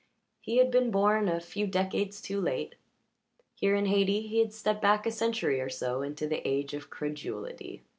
[0.39, 2.73] He had been born a few decades too late;
[3.53, 6.89] here in Hayti he had stepped back a century or so into the age of
[6.89, 7.83] credulity.